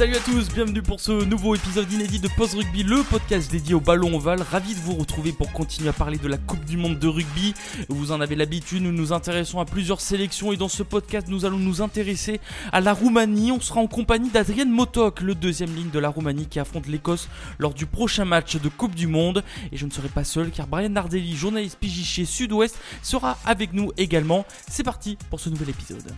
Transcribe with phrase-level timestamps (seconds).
[0.00, 3.74] Salut à tous, bienvenue pour ce nouveau épisode inédit de Post Rugby, le podcast dédié
[3.74, 4.40] au ballon ovale.
[4.40, 7.52] Ravi de vous retrouver pour continuer à parler de la Coupe du Monde de rugby.
[7.90, 11.44] Vous en avez l'habitude, nous nous intéressons à plusieurs sélections et dans ce podcast, nous
[11.44, 12.40] allons nous intéresser
[12.72, 13.52] à la Roumanie.
[13.52, 17.28] On sera en compagnie d'Adrien Motok, le deuxième ligne de la Roumanie qui affronte l'Écosse
[17.58, 19.44] lors du prochain match de Coupe du Monde.
[19.70, 23.92] Et je ne serai pas seul car Brian Nardelli, journaliste pigiché Sud-Ouest, sera avec nous
[23.98, 24.46] également.
[24.66, 26.10] C'est parti pour ce nouvel épisode.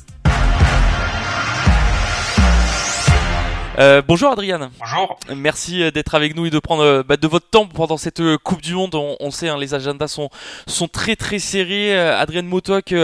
[3.79, 4.70] Euh, bonjour Adriane.
[4.78, 5.19] Bonjour.
[5.34, 8.20] Merci euh, d'être avec nous et de prendre euh, bah, de votre temps pendant cette
[8.20, 8.95] euh, Coupe du Monde.
[8.95, 10.29] On, on sait, hein, les agendas sont,
[10.67, 11.98] sont très très serrés.
[11.98, 12.95] Adrienne Motok,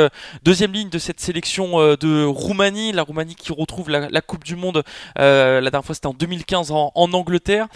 [0.42, 2.92] deuxième ligne de cette sélection de Roumanie.
[2.92, 4.83] La Roumanie qui retrouve la, la Coupe du Monde.
[5.16, 7.66] la dernière fois, c'était en 2015 en, en Angleterre.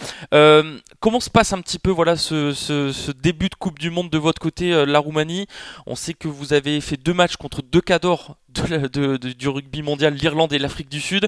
[0.99, 4.09] comment se passe un petit peu voilà ce, ce, ce, début de Coupe du Monde
[4.09, 5.47] de votre côté, la Roumanie?
[5.87, 9.49] On sait que vous avez fait deux matchs contre deux cadors de, de, de, du
[9.49, 11.27] rugby mondial, l'Irlande et l'Afrique du Sud.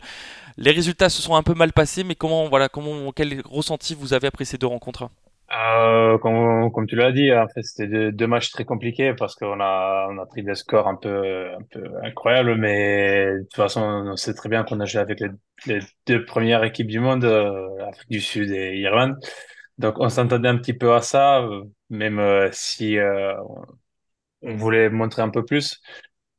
[0.58, 4.14] Les résultats se sont un peu mal passés, mais comment, voilà, comment, quel ressenti vous
[4.14, 5.10] avez après ces deux rencontres
[5.52, 9.60] euh, comme, comme, tu l'as dit, en fait, c'était deux, matchs très compliqués parce qu'on
[9.60, 13.82] a, on a pris des scores un peu, un peu incroyables, mais de toute façon,
[13.82, 17.86] on sait très bien qu'on a joué avec les, deux premières équipes du monde, euh,
[17.88, 19.18] Afrique du Sud et Irlande.
[19.78, 21.48] Donc, on s'entendait un petit peu à ça,
[21.90, 23.34] même euh, si euh,
[24.42, 25.82] on voulait montrer un peu plus.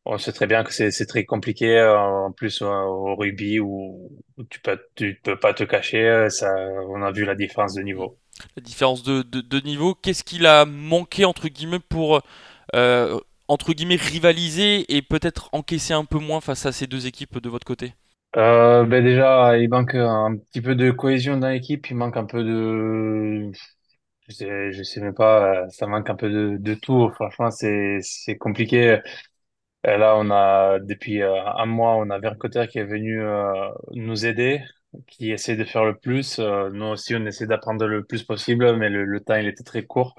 [0.07, 4.11] On sait très bien que c'est très compliqué en plus au rugby où,
[4.49, 6.29] tu peux tu peux pas te cacher.
[6.31, 6.55] Ça,
[6.89, 8.19] on a vu la différence de niveau.
[8.57, 9.95] La différence de, de, de niveau.
[9.95, 12.21] Qu'est-ce qu'il a manqué entre guillemets pour
[12.75, 13.19] euh,
[13.49, 17.49] entre guillemets rivaliser et peut-être encaisser un peu moins face à ces deux équipes de
[17.49, 17.95] votre côté?
[18.37, 21.89] Euh, ben déjà, il manque un petit peu de cohésion dans l'équipe.
[21.91, 23.51] Il manque un peu de
[24.29, 27.11] je sais, je sais même pas, ça manque un peu de, de tout.
[27.15, 29.01] Franchement, c'est, c'est compliqué.
[29.87, 33.71] Et là, on a, depuis euh, un mois, on a Vercotter qui est venu euh,
[33.93, 34.61] nous aider,
[35.07, 36.39] qui essaie de faire le plus.
[36.41, 39.85] Euh, nous aussi, on essaie d'apprendre le plus possible, mais le, temps, il était très
[39.87, 40.17] court.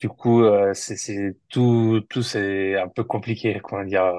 [0.00, 4.12] Du coup, c'est, tout, tout, c'est un peu compliqué, comment dire.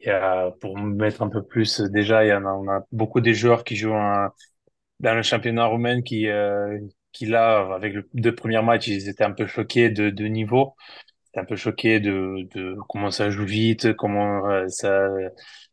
[0.00, 2.84] Il y a, pour mettre un peu plus, déjà, il y en a, on a
[2.92, 3.90] beaucoup de joueurs qui jouent
[5.00, 6.28] dans le championnat roumain qui,
[7.12, 10.74] qui là, avec le deux premiers matchs, ils étaient un peu choqués de niveau
[11.38, 15.08] un peu choqué de, de comment ça joue vite, comment euh, ça,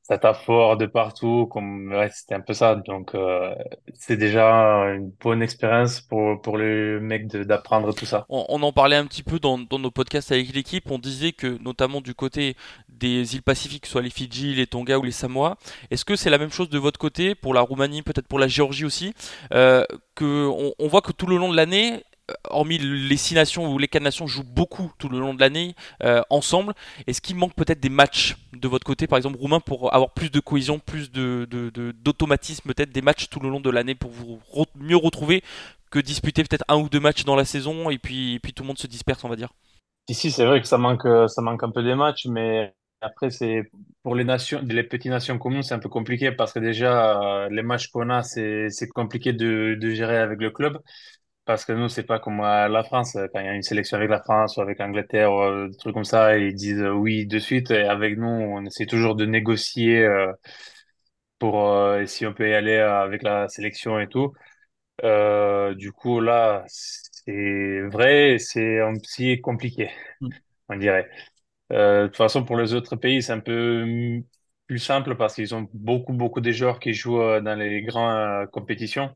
[0.03, 2.75] ça tape fort de partout, comme ouais, c'était un peu ça.
[2.75, 3.53] Donc euh,
[3.93, 4.47] c'est déjà
[4.93, 8.25] une bonne expérience pour pour les mecs d'apprendre tout ça.
[8.29, 10.91] On, on, en parlait un petit peu dans, dans nos podcasts avec l'équipe.
[10.91, 12.55] On disait que notamment du côté
[12.87, 15.57] des îles Pacifiques, soit les Fidji, les Tonga ou les Samoa,
[15.91, 18.47] est-ce que c'est la même chose de votre côté pour la Roumanie, peut-être pour la
[18.47, 19.13] Géorgie aussi,
[19.53, 19.83] euh,
[20.15, 22.03] que on, on voit que tout le long de l'année
[22.49, 25.75] hormis les six nations ou les quatre nations jouent beaucoup tout le long de l'année
[26.03, 26.73] euh, ensemble,
[27.07, 30.31] est-ce qu'il manque peut-être des matchs de votre côté, par exemple roumain, pour avoir plus
[30.31, 31.47] de cohésion, plus de,
[32.03, 34.39] d'automatisme, peut-être des matchs tout le long de l'année pour vous
[34.75, 35.43] mieux retrouver
[35.91, 38.67] que disputer peut-être un ou deux matchs dans la saison et puis, puis tout le
[38.67, 39.49] monde se disperse, on va dire?
[40.07, 43.69] Ici, c'est vrai que ça manque, ça manque un peu des matchs, mais après, c'est
[44.03, 47.63] pour les nations, les petites nations communes, c'est un peu compliqué parce que déjà, les
[47.63, 50.79] matchs qu'on a, c'est, c'est compliqué de gérer avec le club.
[51.45, 53.13] Parce que nous, c'est pas comme la France.
[53.33, 55.77] Quand il y a une sélection avec la France ou avec l'Angleterre ou euh, des
[55.77, 57.69] trucs comme ça, ils disent euh, oui de suite.
[57.71, 60.31] Et avec nous, on essaie toujours de négocier euh,
[61.39, 64.33] pour euh, si on peut y aller avec la sélection et tout.
[65.03, 69.91] Euh, du coup, là, c'est vrai, c'est un petit compliqué,
[70.21, 70.29] mm.
[70.69, 71.09] on dirait.
[71.71, 73.85] de toute façon, pour les autres pays, c'est un peu
[74.67, 79.13] plus simple parce qu'ils ont beaucoup, beaucoup de joueurs qui jouent dans les grandes compétitions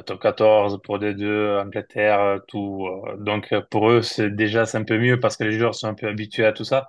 [0.00, 2.86] top 14 pour des deux, Angleterre, tout.
[2.86, 5.88] Euh, donc pour eux, c'est déjà c'est un peu mieux parce que les joueurs sont
[5.88, 6.86] un peu habitués à tout ça.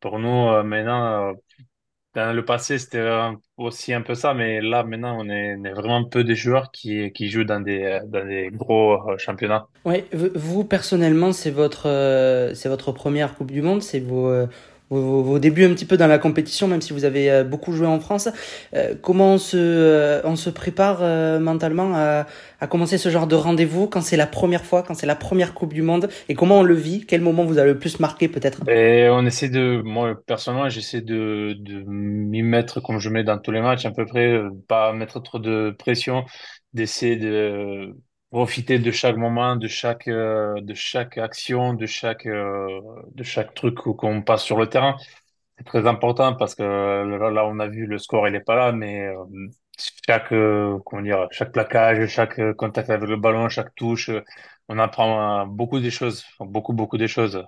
[0.00, 1.32] Pour nous, euh, maintenant, euh,
[2.14, 3.08] dans le passé, c'était
[3.56, 7.30] aussi un peu ça, mais là, maintenant, on est, vraiment peu de joueurs qui, qui
[7.30, 9.66] jouent dans des, dans des gros championnats.
[9.86, 11.88] Oui, vous, personnellement, c'est votre,
[12.68, 14.46] votre première Coupe du Monde, c'est vos,
[15.00, 17.86] vos, vos, débuts un petit peu dans la compétition, même si vous avez beaucoup joué
[17.86, 18.28] en France.
[19.00, 21.00] comment on se, on se prépare
[21.40, 22.26] mentalement à,
[22.60, 25.54] à commencer ce genre de rendez-vous quand c'est la première fois, quand c'est la première
[25.54, 26.08] Coupe du Monde?
[26.28, 27.04] Et comment on le vit?
[27.06, 28.68] Quel moment vous a le plus marqué peut-être?
[28.68, 33.38] Et on essaie de, moi personnellement, j'essaie de, de m'y mettre comme je mets dans
[33.38, 36.24] tous les matchs à peu près, pas mettre trop de pression,
[36.72, 37.94] d'essayer de
[38.32, 42.80] profiter de chaque moment, de chaque, euh, de chaque action, de chaque, euh,
[43.14, 44.96] de chaque truc qu'on passe sur le terrain.
[45.58, 48.72] C'est très important parce que là, on a vu le score, il est pas là,
[48.72, 49.16] mais euh,
[50.08, 50.30] chaque,
[50.86, 54.10] comment dire, chaque plaquage, chaque contact avec le ballon, chaque touche,
[54.68, 57.44] on apprend beaucoup de choses, beaucoup, beaucoup de choses.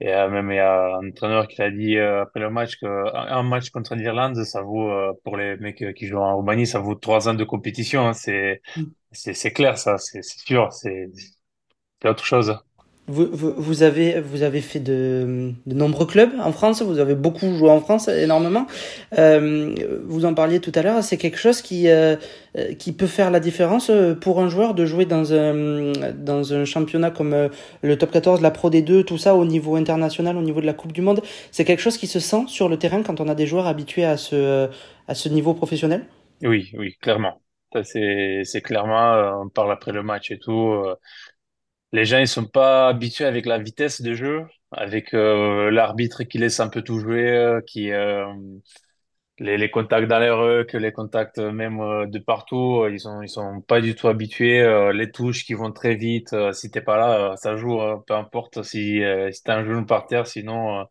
[0.00, 3.70] Et même il y a un entraîneur qui a dit après le match qu'un match
[3.70, 4.90] contre l'Irlande, ça vaut,
[5.24, 8.08] pour les mecs qui jouent en Roumanie, ça vaut trois ans de compétition.
[8.08, 8.12] Hein.
[8.14, 11.06] C'est, mm c'est clair, ça, c'est sûr, c'est
[12.04, 12.58] autre chose.
[13.06, 17.14] Vous, vous, vous, avez, vous avez fait de, de, nombreux clubs en France, vous avez
[17.14, 18.66] beaucoup joué en France, énormément.
[19.18, 19.74] Euh,
[20.06, 22.16] vous en parliez tout à l'heure, c'est quelque chose qui, euh,
[22.78, 23.90] qui peut faire la différence
[24.22, 27.48] pour un joueur de jouer dans un, dans un championnat comme euh,
[27.82, 30.72] le top 14, la Pro D2, tout ça au niveau international, au niveau de la
[30.72, 31.20] Coupe du Monde.
[31.50, 34.06] C'est quelque chose qui se sent sur le terrain quand on a des joueurs habitués
[34.06, 34.70] à ce,
[35.08, 36.06] à ce niveau professionnel?
[36.42, 37.38] Oui, oui, clairement
[37.82, 40.72] c'est, c'est clairement, euh, on parle après le match et tout.
[41.94, 46.24] Euh, les gens, ils sont pas habitués avec la vitesse de jeu, avec euh, l'arbitre
[46.24, 47.90] qui laisse un peu tout jouer, qui
[49.40, 53.28] les, les contacts dans les rues, que les contacts même de partout, ils sont ils
[53.28, 54.62] sont pas du tout habitués.
[54.92, 58.62] les touches qui vont très vite, si t'es pas là, ça joue, hein, peu importe
[58.62, 59.00] si
[59.32, 60.86] si t'as un genou par terre, sinon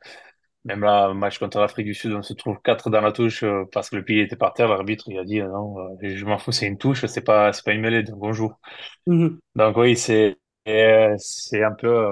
[0.66, 3.66] même là, match contre l'Afrique du Sud, on se trouve quatre dans la touche euh,
[3.72, 4.70] parce que le pied était par terre.
[4.70, 7.52] L'arbitre, il a dit euh, non, euh, je m'en fous, c'est une touche, c'est pas,
[7.52, 8.54] c'est pas une mêlée, donc on joue.
[9.08, 9.40] Mhm.
[9.56, 12.06] Donc oui, c'est, c'est un peu,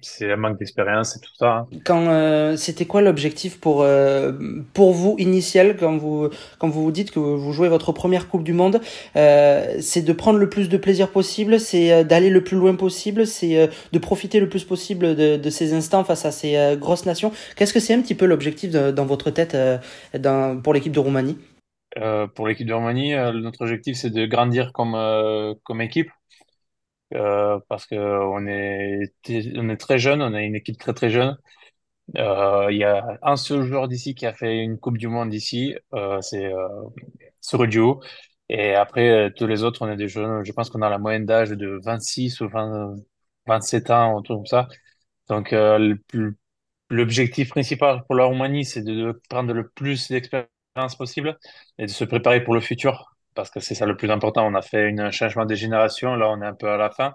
[0.00, 1.50] c'est un manque d'expérience et tout ça.
[1.50, 1.66] Hein.
[1.84, 4.32] Quand euh, c'était quoi l'objectif pour euh,
[4.72, 8.44] pour vous initial quand vous quand vous vous dites que vous jouez votre première Coupe
[8.44, 8.80] du Monde,
[9.16, 12.74] euh, c'est de prendre le plus de plaisir possible, c'est euh, d'aller le plus loin
[12.76, 16.76] possible, c'est euh, de profiter le plus possible de, de ces instants face à ces
[16.78, 17.32] grosses nations.
[17.56, 19.56] Qu'est-ce que c'est un petit peu l'objectif dans votre tête
[20.18, 21.38] dans, pour l'équipe de Roumanie?
[22.34, 24.96] Pour l'équipe de Roumanie, notre objectif c'est de grandir comme
[25.64, 26.10] comme équipe
[27.14, 29.12] euh, parce que on est
[29.56, 31.36] on est très jeune, on a une équipe très très jeune.
[32.16, 35.32] Euh, il y a un seul joueur d'ici qui a fait une Coupe du Monde
[35.34, 38.02] ici, euh, c'est euh, duo
[38.48, 40.44] Et après, euh, tous les autres, on est des jeunes.
[40.44, 42.96] Je pense qu'on a la moyenne d'âge de 26 ou 20,
[43.46, 44.68] 27 ans, truc comme ça.
[45.28, 45.54] Donc,
[46.90, 51.38] l'objectif principal pour la Roumanie, c'est de prendre le plus d'expérience possible
[51.78, 54.46] et de se préparer pour le futur parce que c'est ça le plus important.
[54.46, 57.14] On a fait un changement de génération, là on est un peu à la fin,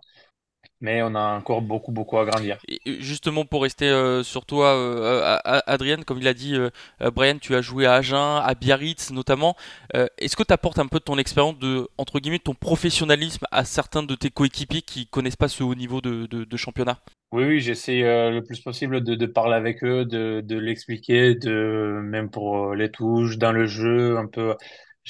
[0.79, 2.57] mais on a encore beaucoup, beaucoup à grandir.
[2.67, 6.69] Et justement, pour rester euh, sur toi, euh, Adrien, comme il a dit, euh,
[7.13, 9.55] Brian, tu as joué à Agen, à Biarritz notamment.
[9.93, 13.65] Est-ce que tu apportes un peu de ton expérience, de, entre guillemets, ton professionnalisme à
[13.65, 16.99] certains de tes coéquipiers qui connaissent pas ce haut niveau de, de, championnat?
[17.31, 21.99] Oui, oui, j'essaie le plus possible de, de, parler avec eux, de, de l'expliquer, de
[22.03, 24.55] même pour les touches, dans le jeu, un peu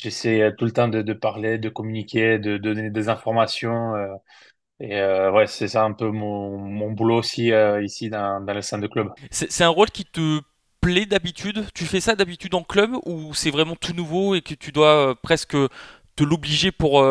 [0.01, 3.95] J'essaie euh, tout le temps de, de, parler, de communiquer, de, donner des informations.
[3.95, 4.07] Euh,
[4.79, 7.51] et euh, ouais, c'est ça un peu mon, mon boulot aussi
[7.81, 9.09] ici dans, dans le sein de club.
[9.31, 10.39] C'est un rôle qui te
[10.81, 11.65] plaît d'habitude?
[11.73, 15.15] Tu fais ça d'habitude en club ou c'est vraiment tout nouveau et que tu dois
[15.23, 15.57] presque
[16.15, 17.03] te l'obliger pour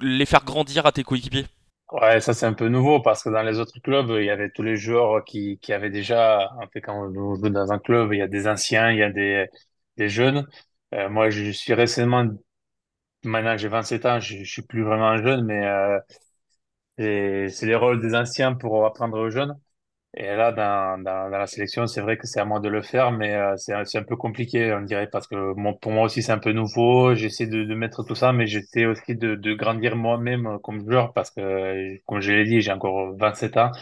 [0.00, 1.46] les faire grandir à tes coéquipiers?
[1.92, 4.50] Ouais, ça c'est un peu nouveau parce que dans les autres clubs, il y avait
[4.50, 8.12] tous les joueurs qui, qui avaient déjà, en fait, quand on joue dans un club,
[8.12, 9.46] il y a des anciens, il y a des,
[9.96, 10.46] des jeunes.
[10.94, 12.24] Euh, moi, je suis récemment,
[13.24, 15.98] maintenant j'ai 27 ans, je, je suis plus vraiment jeune, mais euh,
[16.98, 19.58] c'est les rôles des anciens pour apprendre aux jeunes.
[20.16, 23.12] Et là, dans, dans, la sélection, c'est vrai que c'est à moi de le faire,
[23.12, 26.38] mais euh, c'est un peu compliqué, on dirait, parce que pour moi aussi, c'est un
[26.38, 27.14] peu nouveau.
[27.14, 31.12] J'essaie de, de mettre tout ça, mais j'essaie aussi de, de grandir moi-même comme joueur,
[31.14, 33.72] parce que, comme je l'ai dit, j'ai encore 27 ans.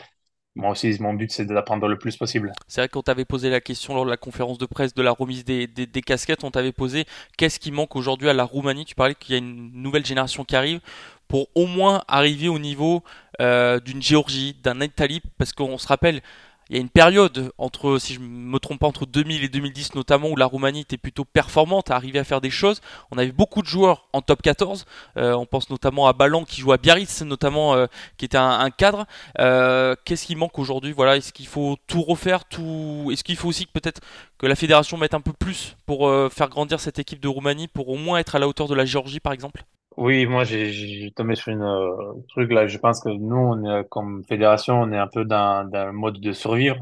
[0.55, 2.53] Moi aussi, mon but, c'est d'apprendre le plus possible.
[2.69, 5.11] C'est vrai qu'on t'avait posé la question lors de la conférence de presse de la
[5.11, 5.67] remise des,
[6.05, 6.45] casquettes.
[6.45, 7.07] On t'avait posé
[7.39, 8.85] qu'est-ce qui manque aujourd'hui à la Roumanie.
[8.85, 10.81] Tu parlais qu'il y a une nouvelle génération qui arrive
[11.27, 13.03] pour au moins arriver au niveau
[13.41, 16.21] euh, d'une Géorgie, d'un Italie, parce qu'on se rappelle,
[16.71, 19.95] il y a une période entre, si je me trompe pas, entre 2000 et 2010
[19.95, 22.81] notamment, où la Roumanie était plutôt performante, arrivait à faire des choses.
[23.11, 24.87] On avait beaucoup de joueurs en top 14.
[25.17, 28.71] Euh, on pense notamment à Ballan qui joue à Biarritz, notamment, euh, qui était un,
[28.71, 29.07] cadre.
[29.39, 30.93] Euh, qu'est-ce qui manque aujourd'hui?
[30.93, 34.01] Voilà, est-ce qu'il faut tout refaire tout Est-ce qu'il faut aussi que peut-être
[34.39, 37.89] que la fédération mette un peu plus pour faire grandir cette équipe de Roumanie, pour
[37.89, 39.65] au moins être à la hauteur de la Géorgie, par exemple?
[39.97, 42.67] Oui, moi j'ai tombé sur une euh, truc là.
[42.67, 45.93] Je pense que nous, on est, comme fédération, on est un peu dans, dans le
[45.93, 46.77] mode de survivre.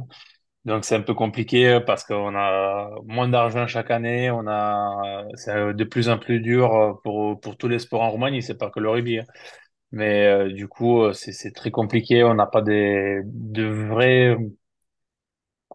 [0.67, 5.75] Donc c'est un peu compliqué parce qu'on a moins d'argent chaque année, on a c'est
[5.75, 8.81] de plus en plus dur pour pour tous les sports en Roumanie, c'est pas que
[8.81, 9.19] le rugby.
[9.21, 9.25] hein.
[9.93, 14.37] Mais euh, du coup, euh, c'est c'est très compliqué, on n'a pas des de va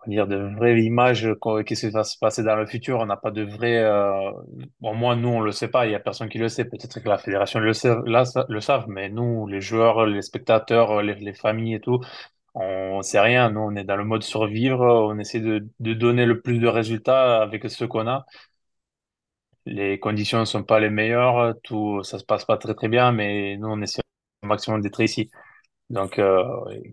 [0.08, 3.32] dire de vraies images qu'on- qui va se passer dans le futur, on n'a pas
[3.32, 4.32] de vraies euh,
[4.80, 7.00] bon moi nous on le sait pas, il y a personne qui le sait, peut-être
[7.00, 11.16] que la fédération le sait, là le savent, mais nous les joueurs, les spectateurs, les,
[11.16, 12.00] les familles et tout
[12.56, 16.26] on sait rien, nous on est dans le mode survivre, on essaie de, de donner
[16.26, 18.26] le plus de résultats avec ce qu'on a.
[19.68, 23.12] Les conditions ne sont pas les meilleures, tout ça se passe pas très très bien,
[23.12, 24.02] mais nous on essaie
[24.44, 25.30] au maximum d'être ici.
[25.92, 26.44] Donc euh,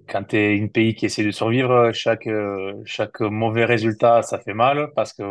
[0.09, 4.39] quand tu es un pays qui essaie de survivre, chaque euh, chaque mauvais résultat ça
[4.39, 5.23] fait mal parce que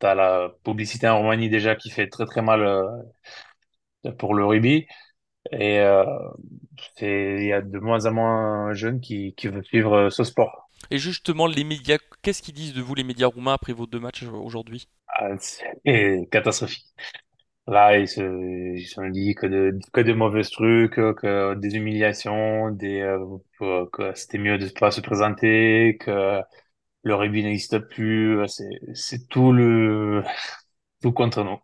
[0.00, 4.44] tu as la publicité en Roumanie déjà qui fait très très mal euh, pour le
[4.44, 4.86] rugby
[5.52, 6.04] et euh,
[7.02, 10.70] il y a de moins en moins jeunes qui qui veulent suivre ce sport.
[10.92, 13.98] Et justement, les médias, qu'est-ce qu'ils disent de vous, les médias roumains, après vos deux
[13.98, 14.86] matchs euh, aujourd'hui?
[15.08, 16.86] Ah, c'est catastrophique.
[17.68, 18.20] Là, ils se,
[18.76, 24.38] ils se dit que de, que de mauvais trucs, que des humiliations, euh, que, c'était
[24.38, 26.40] mieux de pas se présenter, que
[27.04, 28.38] le rugby n'existe plus.
[28.94, 30.24] C'est, tout le,
[31.02, 31.58] tout contre nous.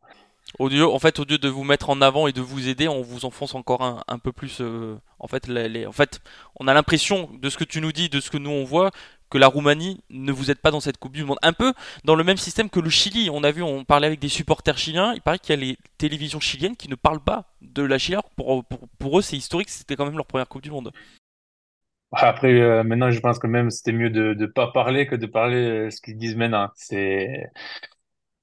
[0.58, 2.88] Au lieu, en fait, au lieu de vous mettre en avant et de vous aider,
[2.88, 4.58] on vous enfonce encore un, un peu plus.
[4.60, 6.20] euh, en fait, les- en fait,
[6.58, 8.90] on a l'impression de ce que tu nous dis, de ce que nous on voit,
[9.30, 11.38] que la Roumanie ne vous aide pas dans cette Coupe du Monde.
[11.42, 11.72] Un peu
[12.04, 13.30] dans le même système que le Chili.
[13.30, 15.12] On a vu, on parlait avec des supporters chiliens.
[15.14, 18.18] Il paraît qu'il y a les télévisions chiliennes qui ne parlent pas de la Chili.
[18.36, 19.70] Pour, pour, pour eux, c'est historique.
[19.70, 20.92] C'était quand même leur première Coupe du Monde.
[22.12, 25.26] Après, euh, maintenant, je pense que même c'était mieux de, de pas parler que de
[25.26, 26.70] parler euh, ce qu'ils disent maintenant.
[26.74, 27.50] C'est,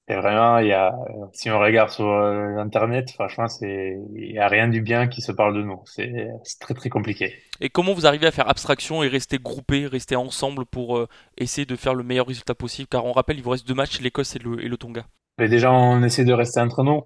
[0.08, 0.94] c'est vraiment, il y a,
[1.32, 5.20] si on regarde sur euh, Internet, franchement, c'est, il y a rien du bien qui
[5.20, 5.80] se parle de nous.
[5.84, 6.28] C'est,
[6.60, 7.34] très, très compliqué.
[7.60, 11.08] Et comment vous arrivez à faire abstraction et rester groupés, rester ensemble pour euh,
[11.38, 12.88] essayer de faire le meilleur résultat possible?
[12.88, 15.06] Car on rappelle, il vous reste deux matchs, l'Écosse et le, et le Tonga.
[15.38, 17.02] Mais déjà, on essaie de rester entre nous.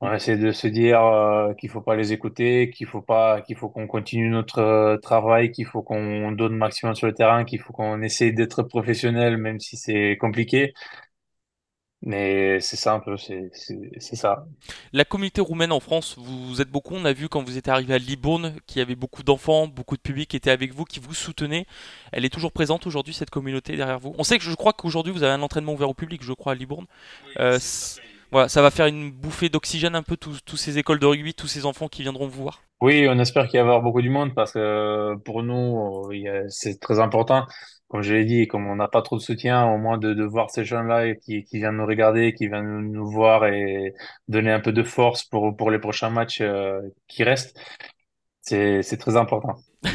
[0.00, 3.56] On essaie de se dire euh, qu'il faut pas les écouter, qu'il faut pas, qu'il
[3.56, 7.60] faut qu'on continue notre euh, travail, qu'il faut qu'on donne maximum sur le terrain, qu'il
[7.60, 10.74] faut qu'on essaie d'être professionnel, même si c'est compliqué.
[12.06, 14.44] Mais c'est ça un peu, c'est c'est c'est ça.
[14.92, 16.94] La communauté roumaine en France, vous, vous êtes beaucoup.
[16.94, 19.96] On a vu quand vous étiez arrivé à Libourne qu'il y avait beaucoup d'enfants, beaucoup
[19.96, 21.64] de public qui étaient avec vous, qui vous soutenaient.
[22.12, 24.14] Elle est toujours présente aujourd'hui, cette communauté derrière vous.
[24.18, 26.52] On sait que je crois qu'aujourd'hui vous avez un entraînement ouvert au public, je crois,
[26.52, 26.84] à Libourne.
[27.40, 27.58] Euh,
[28.30, 31.32] voilà, ça va faire une bouffée d'oxygène un peu tous, tous ces écoles de rugby,
[31.32, 32.62] tous ces enfants qui viendront vous voir.
[32.82, 36.14] Oui, on espère qu'il y avoir beaucoup du monde parce que euh, pour nous, euh,
[36.14, 37.46] il y a- c'est très important.
[37.94, 40.50] Comme je l'ai dit, comme on n'a pas trop de soutien, au moins de, voir
[40.50, 43.94] ces jeunes-là qui, viennent nous regarder, qui viennent nous, voir et
[44.26, 47.56] donner un peu de force pour, pour les prochains matchs euh, qui restent,
[48.44, 49.56] c'est, très important.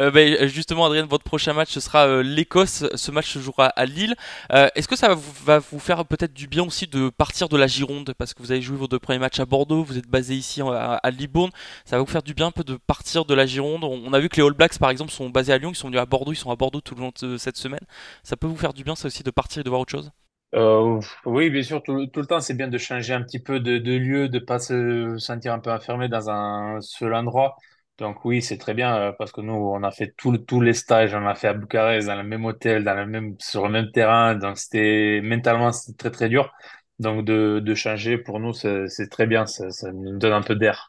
[0.00, 2.84] Euh, ben, justement, Adrien, votre prochain match ce sera euh, l'Écosse.
[2.94, 4.14] Ce match se jouera à Lille.
[4.52, 7.48] Euh, Est-ce que ça va vous, va vous faire peut-être du bien aussi de partir
[7.48, 8.12] de la Gironde?
[8.18, 10.60] Parce que vous avez joué vos deux premiers matchs à Bordeaux, vous êtes basé ici
[10.62, 11.50] à Libourne.
[11.84, 13.84] Ça va vous faire du bien un peu de partir de la Gironde?
[13.84, 15.76] On, on a vu que les All Blacks, par exemple, sont basés à Lyon, ils
[15.76, 17.84] sont venus à Bordeaux, ils sont à Bordeaux tout le long de cette semaine.
[18.22, 20.10] Ça peut vous faire du bien, ça aussi, de partir et de voir autre chose?
[20.54, 23.58] Euh, oui, bien sûr, tout, tout le temps, c'est bien de changer un petit peu
[23.58, 27.56] de, de lieu, de pas se sentir un peu enfermé dans un seul endroit.
[27.98, 30.72] Donc oui, c'est très bien euh, parce que nous, on a fait tout, tous les
[30.74, 33.70] stages, on a fait à Bucarest, dans le même hôtel, dans le même, sur le
[33.72, 34.36] même terrain.
[34.36, 36.52] Donc c'était mentalement, c'était très très dur.
[37.00, 40.42] Donc de, de changer pour nous, c'est c'est très bien, ça, ça nous donne un
[40.42, 40.88] peu d'air.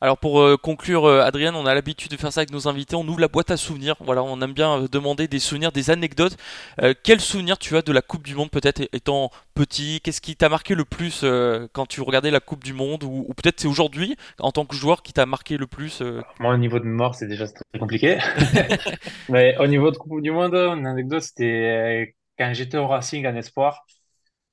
[0.00, 2.96] Alors pour euh, conclure, euh, Adrien, on a l'habitude de faire ça avec nos invités.
[2.96, 3.96] On ouvre la boîte à souvenirs.
[4.00, 6.36] Voilà, on aime bien euh, demander des souvenirs, des anecdotes.
[7.02, 10.00] Quel souvenir tu as de la Coupe du Monde, peut-être étant petit?
[10.02, 11.24] Qu'est-ce qui t'a marqué le plus
[11.72, 13.04] quand tu regardais la Coupe du Monde?
[13.04, 16.02] Ou, peut-être c'est aujourd'hui, en tant que joueur, qui t'a marqué le plus
[16.40, 18.18] Moi, au niveau de mémoire, c'est déjà très compliqué.
[19.28, 23.34] Mais au niveau de Coupe du Monde, une anecdote, c'était quand j'étais au Racing en
[23.34, 23.84] espoir.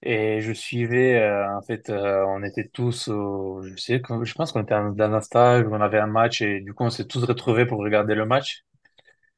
[0.06, 4.52] Et je suivais, euh, en fait, euh, on était tous, au- je sais, je pense
[4.52, 7.06] qu'on était dans un stage où on avait un match et du coup on s'est
[7.08, 8.64] tous retrouvés pour regarder le match.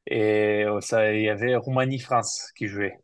[0.07, 2.95] Et euh, ça, il y avait Roumanie-France qui jouait.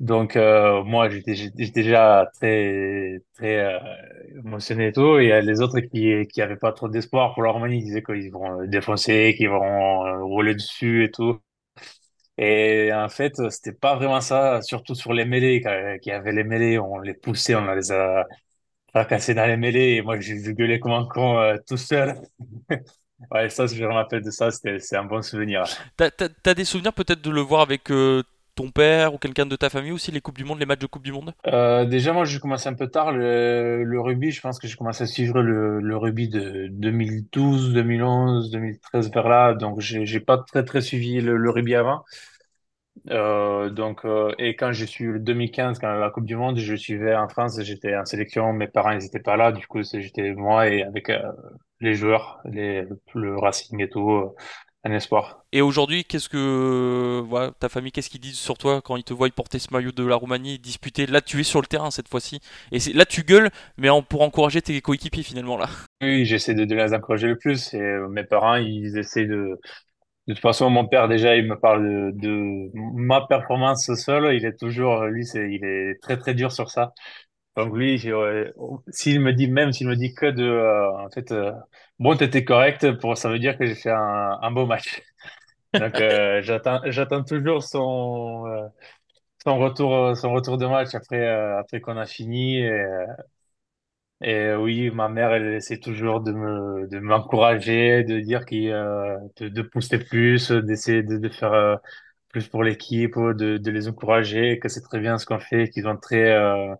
[0.00, 1.34] Donc euh, moi j'étais
[1.72, 3.78] déjà très très euh,
[4.44, 5.18] émotionné et tout.
[5.18, 8.32] Et les autres qui qui avaient pas trop d'espoir pour la Roumanie, ils disaient qu'ils
[8.32, 11.40] vont défoncer, qu'ils vont euh, rouler dessus et tout.
[12.44, 15.60] Et en fait, c'était pas vraiment ça, surtout sur les mêlées,
[16.04, 18.26] y avait les mêlées, on les poussait, on les a
[18.90, 22.16] fracassés dans les mêlées, et moi, j'ai gueulé comme un con, euh, tout seul.
[23.30, 25.64] Ouais, ça, je me rappelle de ça, c'est un bon souvenir.
[25.96, 28.22] T'as, t'as- t'as des souvenirs peut-être de le voir avec euh,
[28.54, 30.86] ton père ou quelqu'un de ta famille aussi, les Coupes du Monde, les matchs de
[30.86, 31.34] Coupe du Monde?
[31.48, 34.30] Euh, déjà, moi, j'ai commencé un peu tard le, le rugby.
[34.30, 39.28] Je pense que j'ai commencé à suivre le, le rugby de 2012, 2011, 2013 vers
[39.28, 39.52] là.
[39.54, 42.04] Donc, j'ai, j'ai pas très, très suivi le, le rugby avant.
[43.10, 46.74] Euh, donc, euh, et quand je suis le 2015, quand la Coupe du Monde, je
[46.76, 50.32] suivais en France, j'étais en sélection, mes parents ils étaient pas là, du coup j'étais
[50.34, 51.20] moi et avec euh,
[51.80, 54.34] les joueurs, les, le Racing et tout,
[54.84, 55.44] un espoir.
[55.50, 59.12] Et aujourd'hui, qu'est-ce que voilà, ta famille, qu'est-ce qu'ils disent sur toi quand ils te
[59.12, 61.06] voient porter ce maillot de la Roumanie, disputer?
[61.06, 62.40] Là, tu es sur le terrain cette fois-ci,
[62.70, 65.68] et là tu gueules, mais en, pour encourager tes coéquipiers finalement là.
[66.02, 69.58] Oui, j'essaie de, de les encourager le plus et mes parents ils essaient de
[70.28, 74.32] De toute façon, mon père, déjà, il me parle de, de ma performance sol.
[74.34, 76.92] Il est toujours, lui, c'est, il est très, très dur sur ça.
[77.56, 78.52] Donc, lui, ouais,
[78.90, 81.52] s'il me dit, même s'il me dit que de, euh, en fait, euh,
[81.98, 85.02] bon, t'étais correct, pour, ça veut dire que j'ai fait un, beau match.
[85.78, 88.68] Donc, euh, j'attends, toujours son, euh,
[89.44, 92.64] son retour, euh, son retour de match après, euh, après qu'on a fini.
[92.64, 93.06] Euh,
[94.22, 99.18] et oui, ma mère, elle essaie toujours de me, de m'encourager, de dire qu'il, euh,
[99.40, 101.76] de, pousser plus, d'essayer de, de faire euh,
[102.30, 105.88] plus pour l'équipe, de, de les encourager, que c'est très bien ce qu'on fait, qu'ils
[105.88, 106.74] ont très, euh,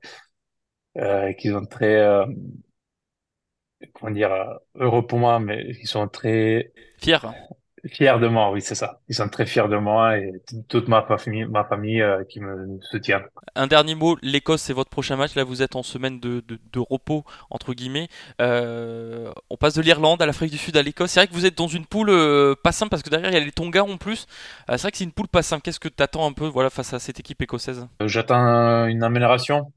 [0.98, 2.26] euh, qu'ils ont très, euh,
[3.94, 4.30] comment dire,
[4.74, 7.20] heureux pour moi, mais ils sont très Fier.
[7.86, 9.00] Fiers de moi, oui, c'est ça.
[9.08, 10.32] Ils sont très fiers de moi et
[10.68, 13.22] toute ma famille, ma famille euh, qui me soutient.
[13.54, 15.34] Un dernier mot, l'Écosse c'est votre prochain match.
[15.34, 18.08] Là, vous êtes en semaine de, de- de repos entre guillemets.
[18.40, 21.10] Euh, on passe de l'Irlande à l'Afrique du Sud à l'Écosse.
[21.12, 23.34] C'est vrai que vous êtes dans une poule euh, pas simple parce que derrière il
[23.34, 24.26] y a les Tonga en plus.
[24.70, 25.62] Euh, c'est vrai que c'est une poule pas simple.
[25.62, 27.86] Qu'est-ce que tu attends un peu voilà face à cette équipe écossaise?
[28.04, 29.72] J'attends une amélioration.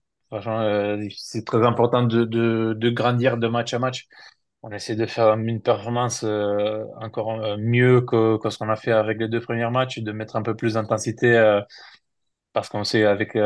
[1.16, 4.08] C'est très important de, de, de grandir de match à match.
[4.68, 8.92] On essaie de faire une performance euh, encore euh, mieux que, ce qu'on a fait
[8.92, 11.62] avec les deux premiers matchs, de mettre un peu plus d'intensité euh,
[12.52, 13.38] parce qu'on sait avec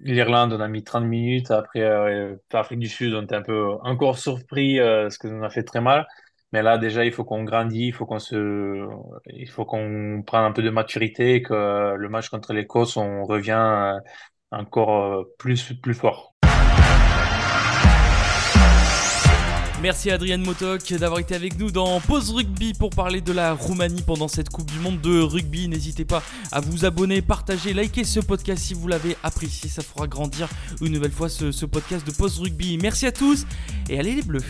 [0.00, 1.50] l'Irlande, on a mis 30 minutes.
[1.50, 1.80] Après,
[2.52, 5.80] l'Afrique du Sud, on était un peu encore surpris parce que nous a fait très
[5.80, 6.06] mal.
[6.52, 8.86] Mais là, déjà, il faut qu'on grandisse, il faut qu'on se,
[9.26, 13.94] il faut qu'on prenne un peu de maturité, que le match contre l'Écosse, on revient
[14.50, 16.29] encore plus, plus fort.
[19.82, 24.02] Merci Adrien Motok d'avoir été avec nous dans Pause Rugby pour parler de la Roumanie
[24.02, 25.68] pendant cette Coupe du Monde de rugby.
[25.68, 26.22] N'hésitez pas
[26.52, 29.70] à vous abonner, partager, liker ce podcast si vous l'avez apprécié.
[29.70, 30.48] Ça fera grandir
[30.82, 32.76] une nouvelle fois ce, ce podcast de Pause Rugby.
[32.76, 33.46] Merci à tous
[33.88, 34.44] et allez les bleus